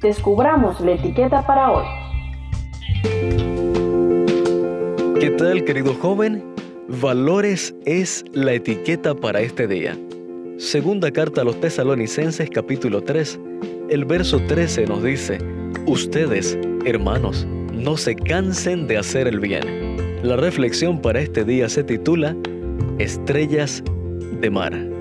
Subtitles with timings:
[0.00, 1.84] descubramos la etiqueta para hoy.
[5.20, 6.44] ¿Qué tal, querido joven?
[6.88, 9.96] Valores es la etiqueta para este día.
[10.58, 13.40] Segunda carta a los tesalonicenses capítulo 3,
[13.90, 15.38] el verso 13 nos dice,
[15.86, 19.96] Ustedes, hermanos, no se cansen de hacer el bien.
[20.22, 22.36] La reflexión para este día se titula
[22.98, 23.82] Estrellas
[24.40, 24.93] de Mar.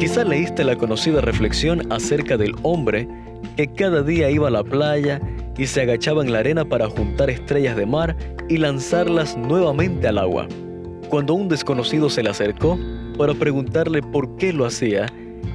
[0.00, 3.06] Quizá leíste la conocida reflexión acerca del hombre
[3.58, 5.20] que cada día iba a la playa
[5.58, 8.16] y se agachaba en la arena para juntar estrellas de mar
[8.48, 10.48] y lanzarlas nuevamente al agua.
[11.10, 12.78] Cuando un desconocido se le acercó
[13.18, 15.04] para preguntarle por qué lo hacía,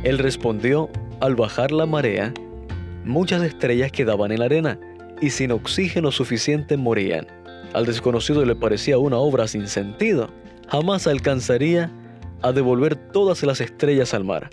[0.03, 2.31] él respondió, al bajar la marea,
[3.03, 4.79] muchas estrellas quedaban en la arena
[5.21, 7.25] y sin oxígeno suficiente morían.
[7.73, 10.29] Al desconocido le parecía una obra sin sentido.
[10.67, 11.89] Jamás alcanzaría
[12.45, 14.51] a devolver todas las estrellas al mar.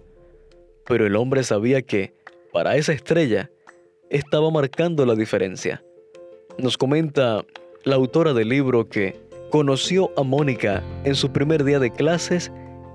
[0.86, 2.14] Pero el hombre sabía que,
[2.50, 3.50] para esa estrella,
[4.08, 5.84] estaba marcando la diferencia.
[6.56, 7.44] Nos comenta
[7.84, 9.20] la autora del libro que
[9.50, 12.50] conoció a Mónica en su primer día de clases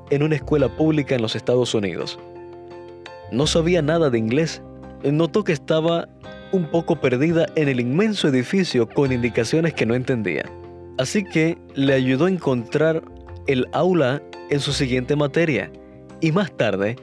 [0.09, 2.17] en una escuela pública en los Estados Unidos.
[3.31, 4.63] No sabía nada de inglés.
[5.03, 6.09] Notó que estaba
[6.51, 10.45] un poco perdida en el inmenso edificio con indicaciones que no entendía.
[10.97, 13.03] Así que le ayudó a encontrar
[13.45, 15.71] el aula en su siguiente materia
[16.21, 16.95] y más tarde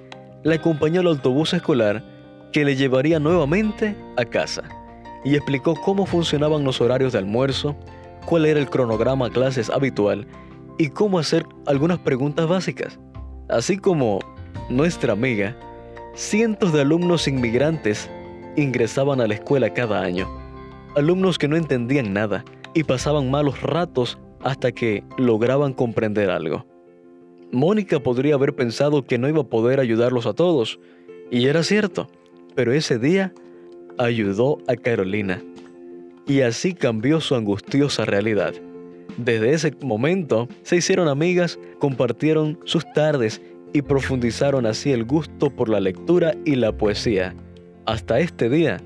[0.43, 2.03] le acompañó al autobús escolar
[2.53, 4.63] que le llevaría nuevamente a casa
[5.25, 7.75] y explicó cómo funcionaban los horarios de almuerzo,
[8.27, 10.27] cuál era el cronograma clases habitual
[10.79, 12.99] y cómo hacer algunas preguntas básicas.
[13.49, 14.21] Así como
[14.69, 15.57] nuestra amiga,
[16.15, 18.11] cientos de alumnos inmigrantes
[18.57, 20.29] ingresaban a la escuela cada año.
[20.97, 22.45] Alumnos que no entendían nada
[22.75, 26.67] y pasaban malos ratos hasta que lograban comprender algo.
[27.55, 30.79] Mónica podría haber pensado que no iba a poder ayudarlos a todos,
[31.31, 32.09] y era cierto,
[32.55, 33.33] pero ese día
[33.97, 35.43] ayudó a Carolina,
[36.27, 38.55] y así cambió su angustiosa realidad.
[39.17, 43.41] Desde ese momento se hicieron amigas, compartieron sus tardes
[43.73, 47.35] y profundizaron así el gusto por la lectura y la poesía.
[47.87, 48.81] Hasta este día,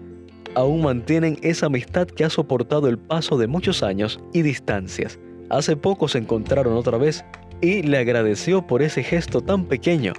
[0.55, 5.19] aún mantienen esa amistad que ha soportado el paso de muchos años y distancias.
[5.51, 7.25] Hace poco se encontraron otra vez
[7.61, 10.13] y le agradeció por ese gesto tan pequeño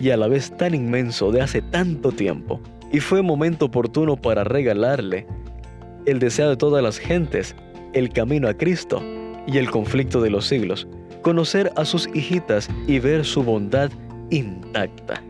[0.00, 2.60] y a la vez tan inmenso de hace tanto tiempo.
[2.92, 5.26] Y fue momento oportuno para regalarle
[6.06, 7.54] el deseo de todas las gentes,
[7.92, 9.02] el camino a Cristo
[9.46, 10.88] y el conflicto de los siglos,
[11.22, 13.90] conocer a sus hijitas y ver su bondad
[14.30, 15.22] intacta.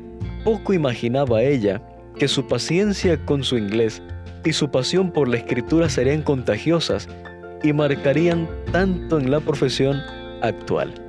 [0.44, 1.82] Poco imaginaba ella
[2.16, 4.02] que su paciencia con su inglés
[4.44, 7.08] y su pasión por la escritura serían contagiosas
[7.62, 10.00] y marcarían tanto en la profesión
[10.42, 11.07] actual.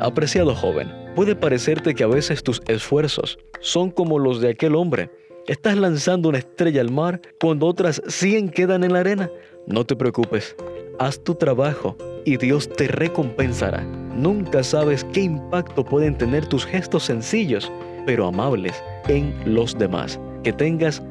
[0.00, 5.10] Apreciado joven, puede parecerte que a veces tus esfuerzos son como los de aquel hombre.
[5.46, 9.30] Estás lanzando una estrella al mar cuando otras 100 quedan en la arena.
[9.66, 10.56] No te preocupes,
[10.98, 13.82] haz tu trabajo y Dios te recompensará.
[14.16, 17.70] Nunca sabes qué impacto pueden tener tus gestos sencillos,
[18.06, 20.18] pero amables en los demás.
[20.42, 21.02] Que tengas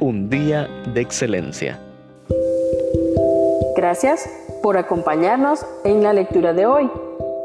[0.00, 1.80] un día de excelencia.
[3.74, 4.30] Gracias
[4.62, 6.88] por acompañarnos en la lectura de hoy.